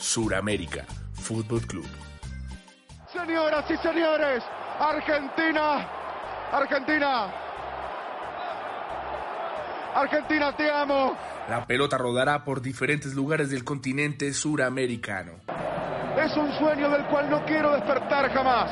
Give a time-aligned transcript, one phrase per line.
[0.00, 1.86] Suramérica Fútbol Club.
[3.12, 4.42] Señoras y señores,
[4.78, 5.86] Argentina,
[6.50, 7.26] Argentina,
[9.94, 11.16] Argentina, te amo.
[11.48, 15.32] La pelota rodará por diferentes lugares del continente suramericano.
[16.16, 18.70] Es un sueño del cual no quiero despertar jamás.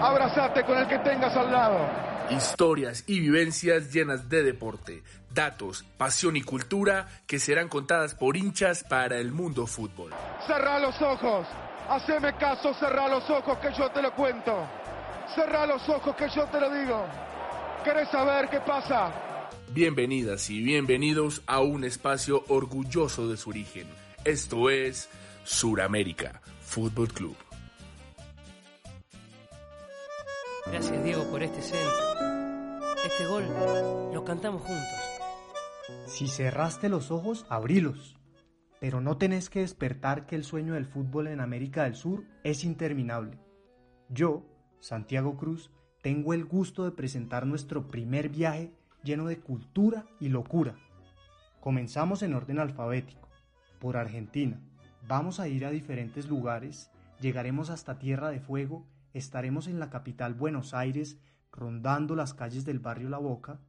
[0.00, 2.11] Abrazate con el que tengas al lado.
[2.36, 5.02] Historias y vivencias llenas de deporte,
[5.34, 10.12] datos, pasión y cultura que serán contadas por hinchas para el mundo fútbol.
[10.46, 11.46] Cerra los ojos.
[11.90, 14.66] Haceme caso, cerra los ojos que yo te lo cuento.
[15.34, 17.04] Cerra los ojos que yo te lo digo.
[17.84, 19.12] ¿Querés saber qué pasa?
[19.68, 23.86] Bienvenidas y bienvenidos a un espacio orgulloso de su origen.
[24.24, 25.10] Esto es
[25.44, 27.36] Suramérica Fútbol Club.
[30.66, 32.11] Gracias Diego por este centro.
[33.04, 33.44] Este gol
[34.14, 34.86] lo cantamos juntos.
[36.06, 38.16] Si cerraste los ojos, abrilos.
[38.80, 42.62] Pero no tenés que despertar que el sueño del fútbol en América del Sur es
[42.62, 43.40] interminable.
[44.08, 44.46] Yo,
[44.78, 50.76] Santiago Cruz, tengo el gusto de presentar nuestro primer viaje lleno de cultura y locura.
[51.60, 53.28] Comenzamos en orden alfabético,
[53.80, 54.60] por Argentina.
[55.08, 60.34] Vamos a ir a diferentes lugares, llegaremos hasta Tierra de Fuego, estaremos en la capital
[60.34, 61.18] Buenos Aires,
[61.52, 63.60] rondando las calles del barrio La Boca,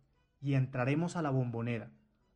[0.41, 1.91] y entraremos a la Bombonera,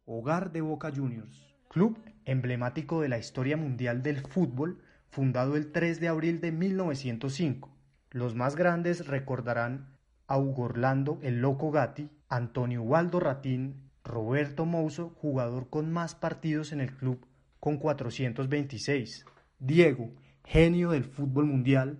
[0.05, 5.99] hogar de Boca Juniors, club emblemático de la historia mundial del fútbol, fundado el 3
[5.99, 7.69] de abril de 1905.
[8.11, 15.09] Los más grandes recordarán a Hugo Orlando el Loco Gatti, Antonio Waldo Ratín, Roberto Mouso,
[15.09, 17.25] jugador con más partidos en el club
[17.59, 19.25] con 426,
[19.59, 20.11] Diego,
[20.45, 21.99] genio del fútbol mundial,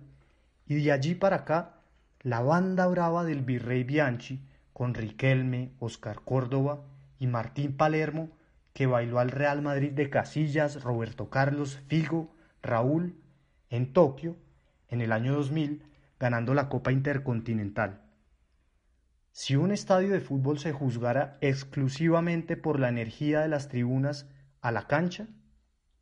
[0.66, 1.77] y de allí para acá,
[2.22, 6.84] la banda brava del virrey Bianchi, con Riquelme, Oscar Córdoba
[7.18, 8.30] y Martín Palermo,
[8.72, 13.16] que bailó al Real Madrid de Casillas, Roberto Carlos, Figo, Raúl,
[13.70, 14.36] en Tokio,
[14.88, 15.82] en el año 2000,
[16.18, 18.02] ganando la Copa Intercontinental.
[19.32, 24.28] Si un estadio de fútbol se juzgara exclusivamente por la energía de las tribunas
[24.60, 25.28] a la cancha,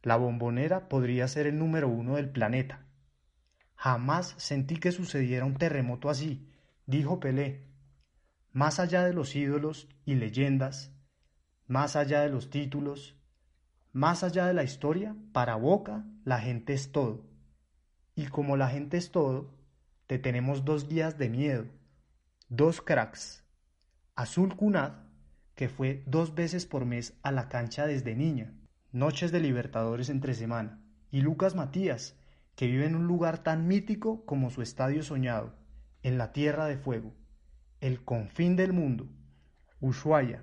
[0.03, 2.86] la bombonera podría ser el número uno del planeta.
[3.77, 6.51] Jamás sentí que sucediera un terremoto así,
[6.87, 7.67] dijo Pelé.
[8.53, 10.93] Más allá de los ídolos y leyendas,
[11.67, 13.17] más allá de los títulos,
[13.93, 17.27] más allá de la historia, para Boca la gente es todo.
[18.15, 19.55] Y como la gente es todo,
[20.07, 21.67] te tenemos dos días de miedo,
[22.49, 23.45] dos cracks.
[24.15, 25.05] Azul Cunad,
[25.55, 28.55] que fue dos veces por mes a la cancha desde niña,
[28.93, 32.17] noches de Libertadores entre semana, y Lucas Matías,
[32.57, 35.55] que vive en un lugar tan mítico como su estadio soñado,
[36.03, 37.15] en la Tierra de Fuego,
[37.81, 39.07] el confín del mundo,
[39.81, 40.43] Ushuaia.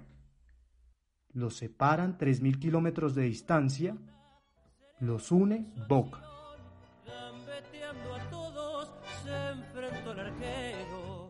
[1.34, 3.98] Los separan 3.000 kilómetros de distancia,
[5.00, 6.22] los une Boca.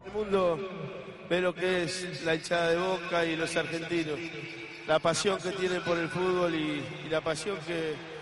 [0.06, 0.60] El mundo
[1.30, 4.20] ve lo que es la hinchada de Boca y los argentinos,
[4.86, 8.13] la pasión que tienen por el fútbol y, y la pasión que,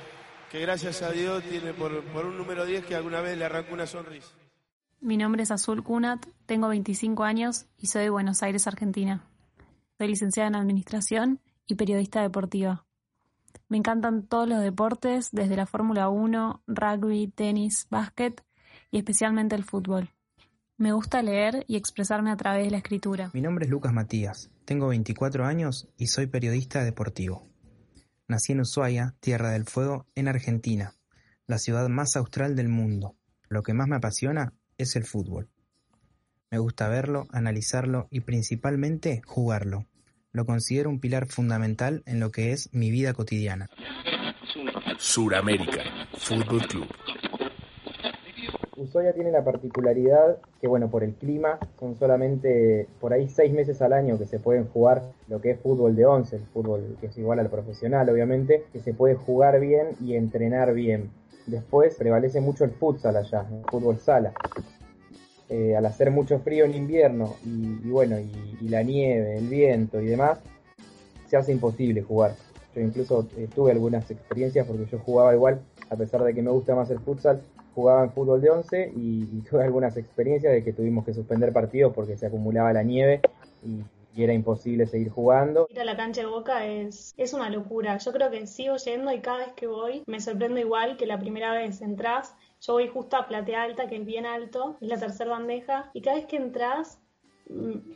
[0.51, 3.73] que gracias a Dios tiene por, por un número 10 que alguna vez le arrancó
[3.73, 4.27] una sonrisa.
[4.99, 9.23] Mi nombre es Azul Cunat, tengo 25 años y soy de Buenos Aires, Argentina.
[9.97, 12.85] Soy licenciada en Administración y periodista deportiva.
[13.69, 18.43] Me encantan todos los deportes, desde la Fórmula 1, rugby, tenis, básquet
[18.91, 20.09] y especialmente el fútbol.
[20.77, 23.31] Me gusta leer y expresarme a través de la escritura.
[23.33, 27.50] Mi nombre es Lucas Matías, tengo 24 años y soy periodista deportivo.
[28.31, 30.93] Nací en Ushuaia, Tierra del Fuego, en Argentina,
[31.47, 33.17] la ciudad más austral del mundo.
[33.49, 35.49] Lo que más me apasiona es el fútbol.
[36.49, 39.85] Me gusta verlo, analizarlo y principalmente jugarlo.
[40.31, 43.69] Lo considero un pilar fundamental en lo que es mi vida cotidiana.
[44.97, 45.83] Suramérica
[46.13, 46.87] Fútbol Club.
[48.91, 53.81] Ushuaia tiene la particularidad que, bueno, por el clima, son solamente por ahí seis meses
[53.81, 57.07] al año que se pueden jugar lo que es fútbol de once, el fútbol que
[57.07, 61.09] es igual al profesional, obviamente, que se puede jugar bien y entrenar bien.
[61.45, 64.33] Después prevalece mucho el futsal allá, el fútbol sala.
[65.47, 70.07] Eh, al hacer mucho frío en invierno y, bueno, y, la nieve, el viento y
[70.07, 70.39] demás,
[71.27, 72.35] se hace imposible jugar.
[72.75, 76.51] Yo incluso eh, tuve algunas experiencias porque yo jugaba igual, a pesar de que me
[76.51, 77.41] gusta más el futsal,
[77.75, 81.93] jugaba en fútbol de 11 y, tuve algunas experiencias de que tuvimos que suspender partidos
[81.93, 83.21] porque se acumulaba la nieve
[83.65, 83.83] y,
[84.13, 85.67] era imposible seguir jugando.
[85.69, 87.97] Ir a la cancha de Boca es, es una locura.
[87.97, 91.17] Yo creo que sigo yendo y cada vez que voy me sorprende igual que la
[91.17, 92.35] primera vez entras.
[92.59, 96.01] Yo voy justo a platea alta, que es bien alto, es la tercera bandeja, y
[96.01, 96.99] cada vez que entras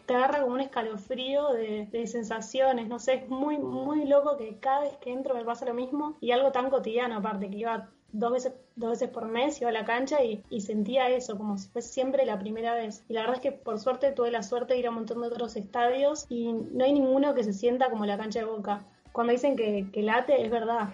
[0.06, 4.82] te agarra como un escalofrío de, sensaciones, no sé, es muy, muy loco que cada
[4.82, 8.32] vez que entro me pasa lo mismo y algo tan cotidiano aparte, que iba dos
[8.32, 11.90] veces, dos veces por mes, iba a la cancha y, sentía eso, como si fuese
[11.90, 13.04] siempre la primera vez.
[13.10, 15.22] Y la verdad es que por suerte tuve la suerte de ir a un montón
[15.22, 18.86] de otros estadios y no hay ninguno que se sienta como la cancha de Boca.
[19.12, 20.90] Cuando dicen que late, es verdad.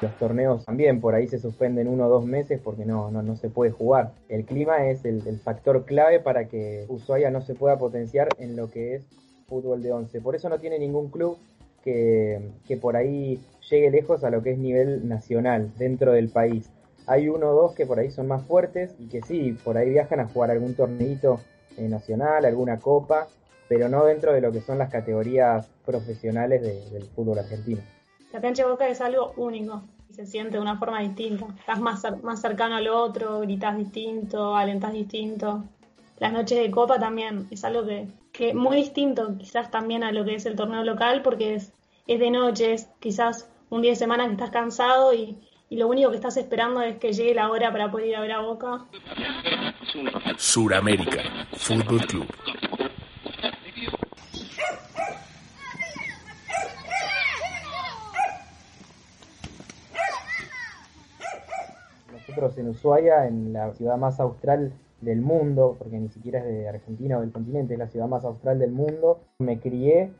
[0.00, 3.36] Los torneos también por ahí se suspenden uno o dos meses porque no, no, no
[3.36, 4.12] se puede jugar.
[4.28, 8.70] El clima es el, factor clave para que Ushuaia no se pueda potenciar en lo
[8.70, 9.02] que es
[9.48, 10.20] fútbol de 11.
[10.20, 11.38] Por eso no tiene ningún club
[11.82, 13.40] que, que por ahí
[13.70, 16.70] llegue lejos a lo que es nivel nacional dentro del país.
[17.06, 19.90] Hay uno o dos que por ahí son más fuertes y que sí, por ahí
[19.90, 21.40] viajan a jugar algún torneito
[21.78, 23.28] eh, nacional, alguna copa,
[23.68, 27.80] pero no dentro de lo que son las categorías profesionales de, del fútbol argentino.
[28.36, 31.46] La cancha de Boca es algo único, se siente de una forma distinta.
[31.58, 35.64] Estás más, más cercano al otro, gritas distinto, alentás distinto.
[36.18, 40.26] Las noches de copa también es algo que, que muy distinto quizás también a lo
[40.26, 41.72] que es el torneo local porque es,
[42.06, 45.38] es de noches, quizás un día de semana que estás cansado y,
[45.70, 48.20] y lo único que estás esperando es que llegue la hora para poder ir a
[48.20, 48.84] ver a Boca.
[50.36, 51.22] Suramérica
[51.54, 52.26] Fútbol Club.
[62.36, 67.16] En Ushuaia, en la ciudad más austral del mundo, porque ni siquiera es de Argentina
[67.16, 70.12] o del continente, es la ciudad más austral del mundo, me crié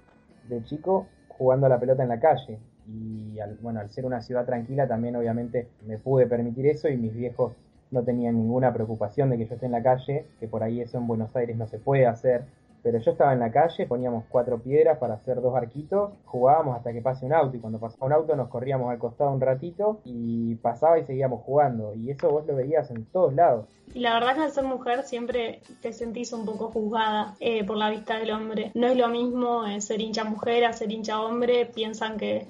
[0.49, 2.59] de chico jugando a la pelota en la calle
[2.89, 6.97] y al, bueno, al ser una ciudad tranquila también obviamente me pude permitir eso y
[6.97, 7.53] mis viejos
[7.91, 10.97] no tenían ninguna preocupación de que yo esté en la calle, que por ahí eso
[10.97, 12.45] en Buenos Aires no se puede hacer.
[12.83, 16.93] Pero yo estaba en la calle, poníamos cuatro piedras para hacer dos arquitos, jugábamos hasta
[16.93, 20.01] que pase un auto y cuando pasaba un auto nos corríamos al costado un ratito
[20.05, 21.95] y pasaba y seguíamos jugando.
[21.95, 23.67] Y eso vos lo veías en todos lados.
[23.95, 27.77] Y la verdad que al ser mujer siempre te sentís un poco juzgada eh, por
[27.77, 28.71] la vista del hombre.
[28.75, 32.47] No es lo mismo eh, ser hincha mujer a ser hincha hombre, piensan que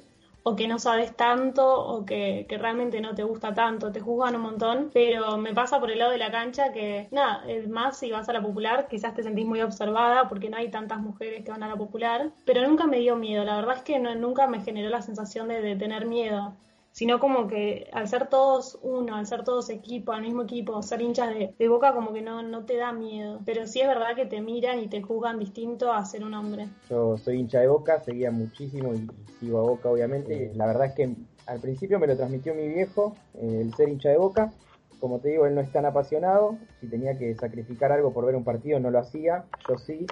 [0.48, 4.37] o que no sabes tanto o que, que, realmente no te gusta tanto, te juzgan
[4.37, 7.98] un montón, pero me pasa por el lado de la cancha que, nada, es más
[7.98, 11.44] si vas a la popular, quizás te sentís muy observada porque no hay tantas mujeres
[11.44, 14.14] que van a la popular, pero nunca me dio miedo, la verdad es que no,
[14.14, 16.54] nunca me generó la sensación de, de tener miedo
[16.96, 21.02] sino como que al ser todos uno, al ser todos equipo, al mismo equipo, ser
[21.02, 23.40] hinchas de, de, boca como que no, no te da miedo.
[23.44, 26.69] Pero sí es verdad que te miran y te juzgan distinto a ser un hombre.
[26.88, 29.06] Yo soy hincha de boca, seguía muchísimo y
[29.38, 30.52] sigo a boca obviamente.
[30.54, 31.14] La verdad es que
[31.44, 34.50] al principio me lo transmitió mi viejo, eh, el ser hincha de boca.
[34.98, 36.56] Como te digo, él no es tan apasionado.
[36.81, 39.44] Si tenía que sacrificar algo por ver un partido, no lo hacía.
[39.69, 40.06] Yo sí.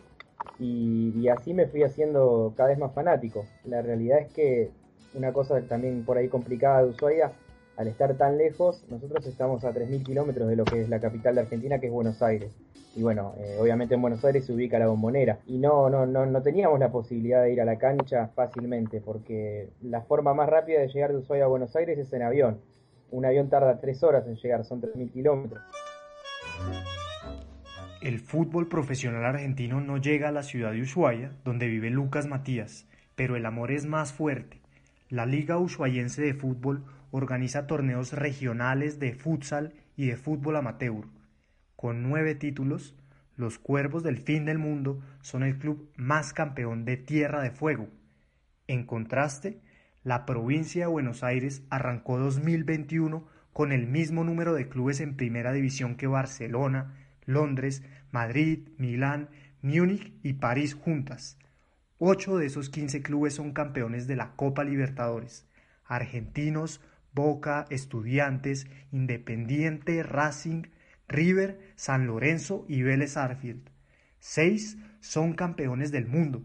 [0.58, 3.46] Y, y así me fui haciendo cada vez más fanático.
[3.64, 4.70] La realidad es que
[5.14, 7.32] una cosa también por ahí complicada de Ushuaia,
[7.76, 11.34] al estar tan lejos, nosotros estamos a 3.000 kilómetros de lo que es la capital
[11.34, 12.52] de Argentina, que es Buenos Aires.
[12.94, 15.40] Y bueno, eh, obviamente en Buenos Aires se ubica la bombonera.
[15.49, 19.70] Y no, no, no, no teníamos la posibilidad de ir a la cancha fácilmente, porque
[19.82, 22.60] la forma más rápida de llegar de Ushuaia a Buenos Aires es en avión.
[23.10, 25.62] Un avión tarda 3 horas en llegar, son 3.000 kilómetros.
[28.00, 32.87] El fútbol profesional argentino no llega a la ciudad de Ushuaia, donde vive Lucas Matías,
[33.17, 34.63] pero el amor es más fuerte
[35.14, 41.05] la Liga Ushuaiense de Fútbol organiza torneos regionales de futsal y de fútbol amateur.
[41.76, 42.96] Con nueve títulos,
[43.37, 47.86] los Cuervos del Fin del Mundo son el club más campeón de Tierra de Fuego.
[48.67, 49.60] En contraste,
[50.03, 55.53] la provincia de Buenos Aires arrancó 2021 con el mismo número de clubes en primera
[55.53, 56.93] división que Barcelona,
[57.24, 59.29] Londres, Madrid, Milán,
[59.62, 61.39] Múnich y París juntas.
[61.98, 65.46] Ocho de esos 15 clubes son campeones de la Copa Libertadores.
[65.84, 66.81] Argentinos,
[67.13, 70.65] Boca, Estudiantes, Independiente, Racing,
[71.06, 73.70] River, San Lorenzo y Vélez Arfield.
[74.19, 76.43] Seis son campeones del mundo.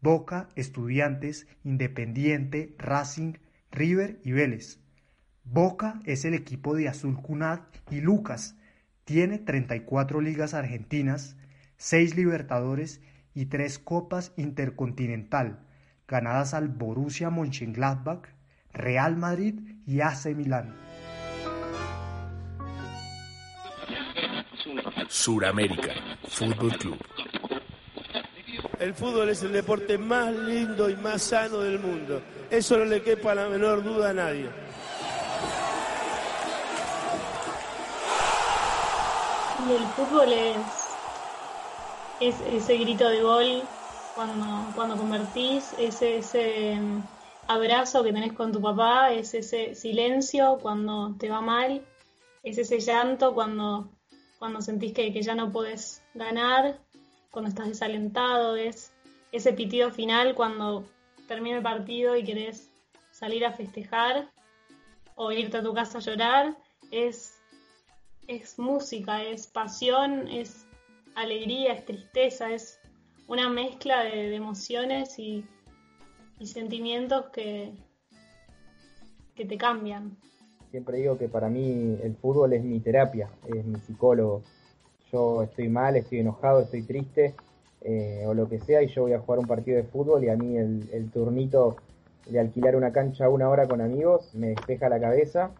[0.00, 3.34] Boca, Estudiantes, Independiente, Racing,
[3.70, 4.80] River y Vélez.
[5.44, 8.56] Boca es el equipo de Azul Cunat y Lucas.
[9.04, 11.36] Tiene 34 ligas argentinas,
[11.76, 13.00] 6 Libertadores
[13.34, 15.60] y tres Copas Intercontinental,
[16.06, 18.28] ganadas al Borussia Mönchengladbach,
[18.72, 20.74] Real Madrid y AC Milán.
[25.08, 25.92] Suramérica
[26.28, 26.98] Fútbol Club.
[28.78, 32.20] El fútbol es el deporte más lindo y más sano del mundo.
[32.50, 34.48] Eso no le quepa la menor duda a nadie.
[39.68, 40.81] Y el fútbol es
[42.28, 43.62] es ese grito de gol
[44.14, 46.78] cuando, cuando convertís, ese, ese,
[47.48, 51.84] abrazo que tenés con tu papá, es ese silencio cuando te va mal,
[52.42, 53.90] es ese llanto cuando,
[54.38, 56.78] cuando sentís que, que ya no podés ganar,
[57.30, 58.92] cuando estás desalentado, es
[59.32, 60.84] ese pitido final cuando
[61.26, 62.70] termina el partido y querés
[63.10, 64.30] salir a festejar
[65.14, 66.56] o irte a tu casa a llorar,
[66.90, 67.40] es,
[68.26, 70.61] es música, es pasión, es
[71.14, 72.80] alegría, es tristeza, es
[73.26, 75.44] una mezcla de, emociones y,
[76.44, 77.72] sentimientos que,
[79.36, 80.16] que te cambian.
[80.72, 84.42] Siempre digo que para mí el fútbol es mi terapia, es mi psicólogo.
[85.12, 87.34] Yo estoy mal, estoy enojado, estoy triste
[87.82, 90.30] eh, o lo que sea y yo voy a jugar un partido de fútbol y
[90.30, 91.76] a mí el, el turnito
[92.26, 95.50] de alquilar una cancha una hora con amigos me despeja la cabeza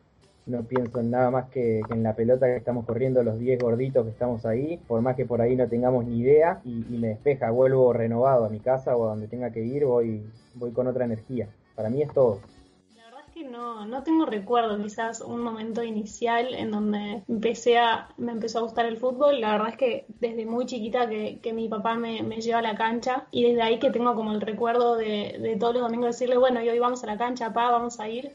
[0.47, 4.05] no pienso en nada más que, en la pelota que estamos corriendo, los 10 gorditos
[4.05, 7.51] que estamos ahí, por más que por ahí no tengamos ni idea, y, me despeja,
[7.51, 10.23] vuelvo renovado a mi casa o a donde tenga que ir, voy,
[10.55, 11.49] voy con otra energía.
[11.75, 12.41] Para mí es todo.
[12.97, 17.79] La verdad es que no, no tengo recuerdo, quizás un momento inicial en donde empecé
[17.79, 19.41] a, me empezó a gustar el fútbol.
[19.41, 22.77] La verdad es que desde muy chiquita que, que mi papá me, lleva a la
[22.77, 26.37] cancha y desde ahí que tengo como el recuerdo de, de todos los domingos decirle,
[26.37, 28.33] bueno, y hoy vamos a la cancha, papá, vamos a ir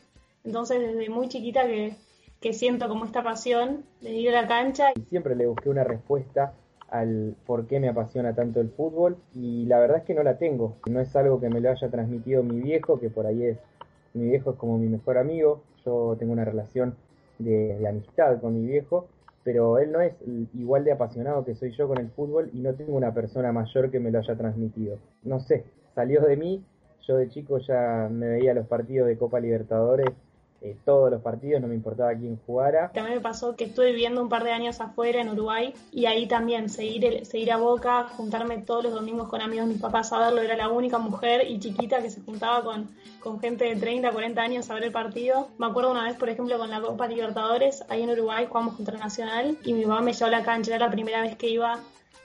[0.47, 4.93] entonces, desde muy chiquita que, siento como esta pasión de ir a la cancha.
[5.09, 6.53] Siempre le busqué una respuesta
[6.89, 10.37] al por qué me apasiona tanto el fútbol y la verdad es que no la
[10.37, 10.77] tengo.
[10.89, 13.57] No es algo que me lo haya transmitido mi viejo, que por ahí es,
[14.13, 16.95] mi viejo es como mi mejor amigo, yo tengo una relación
[17.39, 19.09] de, de amistad con mi viejo,
[19.43, 20.13] pero él no es
[20.53, 23.91] igual de apasionado que soy yo con el fútbol y no tengo una persona mayor
[23.91, 24.97] que me lo haya transmitido.
[25.23, 26.63] No sé, salió de mí,
[27.05, 30.07] yo de chico ya me veía los partidos de Copa Libertadores
[30.61, 32.91] eh, todos los partidos, no me importaba quién jugara.
[32.91, 36.27] También me pasó que estuve viviendo un par de años afuera en Uruguay y ahí
[36.27, 40.19] también seguir, seguir a Boca, juntarme todos los domingos con amigos de mis papás a
[40.19, 44.11] verlo, era la única mujer y chiquita que se juntaba con, con gente de 30,
[44.11, 45.49] 40 años a ver el partido.
[45.59, 48.97] Me acuerdo una vez, por ejemplo, con la Copa Libertadores, ahí en Uruguay jugamos contra
[48.97, 51.79] Nacional y mi mamá me llevó a la cancha, era la primera vez que iba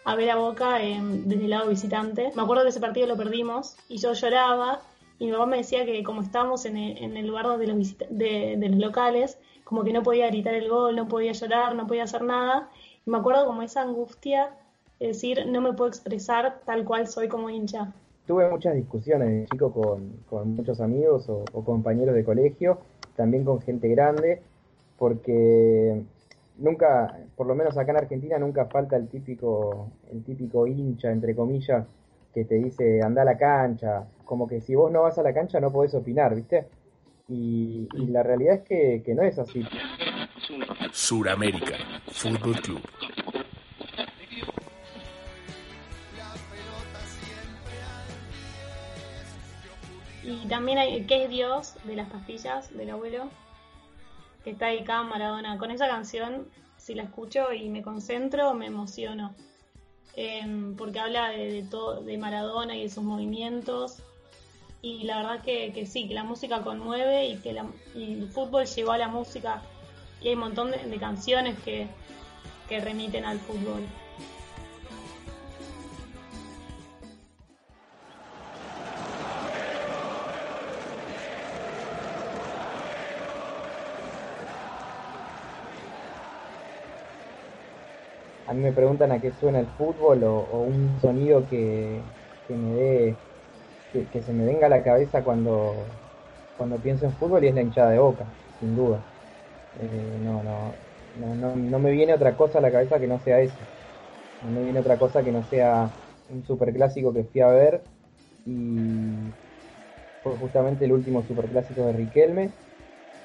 [0.05, 2.33] a ver a Boca desde el lado visitante.
[2.35, 4.81] Me acuerdo que ese partido lo perdimos y yo lloraba
[5.23, 7.97] y mi mamá me decía que como estábamos en el, en el lugar de los,
[8.11, 12.03] de, los locales, como que no podía gritar el gol, no podía llorar, no podía
[12.03, 12.69] hacer nada.
[13.07, 14.51] Y me acuerdo como esa angustia
[14.99, 17.93] de decir, no me puedo expresar tal cual soy como hincha.
[18.27, 22.79] Tuve muchas discusiones chico con, con muchos amigos o, compañeros de colegio,
[23.15, 24.43] también con gente grande,
[24.99, 26.03] porque
[26.59, 31.37] nunca, por lo menos acá en Argentina, nunca falta el típico, el típico hincha, entre
[31.37, 31.87] comillas,
[32.33, 35.35] que te dice anda a la cancha, como que si vos no vas a la
[35.35, 36.67] cancha no podés opinar, ¿viste?
[37.29, 39.65] Y, la realidad es que, que no es así.
[40.93, 41.77] Suramérica,
[42.09, 42.81] Fútbol Club.
[50.23, 51.75] Y también hay ¿Qué es Dios?
[51.85, 53.29] de las pastillas del abuelo,
[54.45, 55.59] que está dedicada a Maradona.
[55.59, 56.47] Con esa canción,
[56.77, 59.35] si la escucho y me concentro, me emociono.
[60.15, 63.99] Em, porque habla de, todo, de Maradona y de sus movimientos.
[64.83, 67.51] Y la verdad que, sí, que la música conmueve y que
[67.95, 69.63] el fútbol llegó a la música.
[70.21, 71.87] Y hay un montón de, canciones que,
[72.69, 73.83] que remiten al fútbol.
[88.53, 92.03] A mí me preguntan a qué suena el fútbol o, un sonido que,
[92.51, 93.17] me dé,
[94.13, 95.87] que, se me venga a la cabeza cuando,
[96.59, 98.27] cuando pienso en fútbol y es la hinchada de boca,
[98.61, 99.01] sin duda.
[99.81, 100.75] Eh, no, no,
[101.35, 103.57] no, no, me viene otra cosa a la cabeza que no sea eso.
[104.43, 105.91] No me viene otra cosa que no sea
[106.29, 107.81] un superclásico que fui a ver
[108.45, 109.31] y
[110.23, 112.51] fue justamente el último superclásico de Riquelme.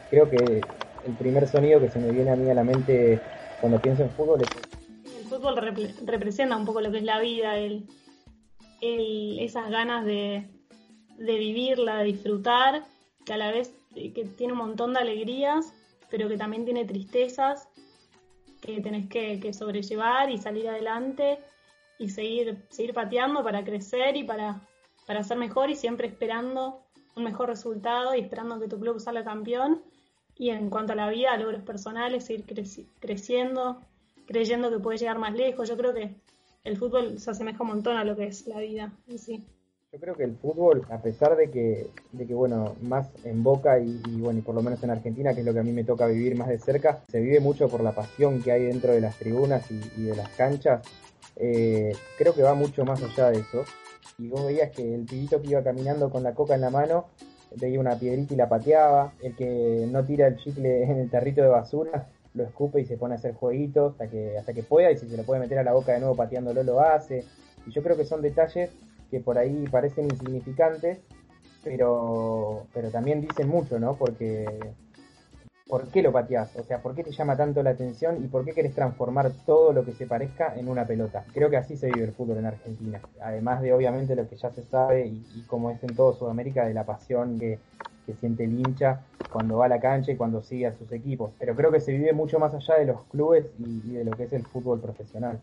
[0.10, 3.19] Creo que el primer sonido que se me viene a mí a la mente
[3.60, 4.66] cuando pienso en fútbol es
[5.38, 5.56] fútbol
[6.06, 7.88] representa un poco lo que es la vida, el,
[8.82, 10.50] esas ganas de,
[11.17, 12.84] vivirla, de disfrutar,
[13.25, 15.74] que a la vez eh, que tiene un montón de alegrías,
[16.10, 17.67] pero que también tiene tristezas
[18.62, 21.39] que tenés que, sobrellevar y salir adelante
[22.00, 24.62] y seguir, seguir pateando para crecer y para,
[25.06, 26.82] para ser mejor y siempre esperando
[27.15, 29.84] un mejor resultado y esperando que tu club salga campeón.
[30.36, 32.46] Y en cuanto a la vida, logros personales, seguir
[33.00, 33.82] creciendo,
[34.27, 35.67] creyendo que puede llegar más lejos.
[35.67, 36.13] Yo creo que
[36.63, 39.48] el fútbol se asemeja un montón a lo que es la vida en sí.
[39.93, 43.79] Yo creo que el fútbol, a pesar de que, de que bueno, más en Boca
[43.79, 45.86] y, bueno, y por lo menos en Argentina, que es lo que a mí me
[45.86, 49.00] toca vivir más de cerca, se vive mucho por la pasión que hay dentro de
[49.00, 50.86] las tribunas y, de las canchas.
[51.38, 53.63] Eh, creo que va mucho más allá de eso.
[54.17, 57.05] Y vos veías que el pibito que iba caminando con la coca en la mano
[57.55, 61.41] veía una piedrita y la pateaba, el que no tira el chicle en el tarrito
[61.41, 64.91] de basura lo escupe y se pone a hacer jueguitos hasta que, hasta que pueda
[64.91, 67.25] y si se lo puede meter a la boca de nuevo pateándolo lo hace.
[67.65, 68.70] Y yo creo que son detalles
[69.12, 71.00] que por ahí parecen insignificantes,
[71.63, 73.96] pero, pero también dicen mucho, ¿no?
[73.96, 74.46] Porque
[75.67, 76.56] ¿por qué lo pateás?
[76.56, 79.74] O sea, ¿por qué te llama tanto la atención y por qué querés transformar todo
[79.74, 81.25] lo que se parezca en una pelota?
[81.34, 83.01] Creo que así se vive el fútbol en Argentina.
[83.22, 86.65] Además de, obviamente, lo que ya se sabe y, y como es en todo Sudamérica,
[86.65, 87.60] de la pasión que,
[88.08, 91.34] que siente el hincha cuando va a la cancha y cuando sigue a sus equipos.
[91.38, 94.12] Pero creo que se vive mucho más allá de los clubes y, y de lo
[94.12, 95.42] que es el fútbol profesional.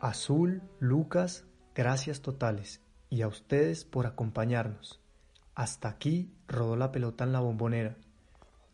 [0.00, 5.00] Azul, Lucas, gracias totales y a ustedes por acompañarnos.
[5.54, 7.96] Hasta aquí rodó la pelota en la bombonera.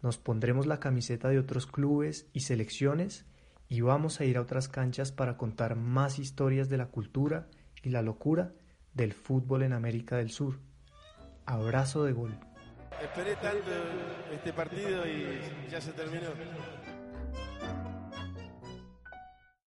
[0.02, 3.24] Nos pondremos la camiseta de otros clubes y selecciones
[3.68, 7.46] y vamos a ir a otras canchas para contar más historias de la cultura
[7.82, 8.52] y la locura
[8.94, 10.58] del fútbol en América del Sur.
[11.46, 12.38] Abrazo de gol.
[13.02, 13.70] Esperé tanto
[14.32, 16.28] este partido y ya se terminó.